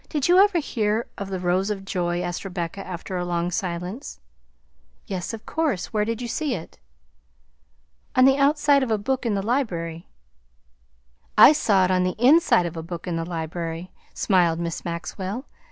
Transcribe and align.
"Did 0.09 0.27
you 0.27 0.39
ever 0.43 0.57
hear 0.57 1.05
of 1.19 1.29
The 1.29 1.39
Rose 1.39 1.69
of 1.69 1.85
Joy?" 1.85 2.23
asked 2.23 2.43
Rebecca, 2.43 2.83
after 2.83 3.17
a 3.17 3.23
long 3.23 3.51
silence. 3.51 4.19
"Yes, 5.05 5.31
of 5.31 5.45
course; 5.45 5.93
where 5.93 6.05
did 6.05 6.23
you 6.23 6.27
see 6.27 6.55
it?" 6.55 6.79
"On 8.15 8.25
the 8.25 8.35
outside 8.39 8.81
of 8.81 8.89
a 8.89 8.97
book 8.97 9.27
in 9.27 9.35
the 9.35 9.45
library." 9.45 10.07
"I 11.37 11.53
saw 11.53 11.85
it 11.85 11.91
on 11.91 12.03
the 12.03 12.15
inside 12.17 12.65
of 12.65 12.75
a 12.75 12.81
book 12.81 13.05
in 13.05 13.15
the 13.15 13.25
library," 13.29 13.91
smiled 14.11 14.59
Miss 14.59 14.83
Maxwell. 14.83 15.45